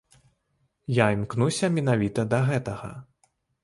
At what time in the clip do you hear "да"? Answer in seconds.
2.35-2.45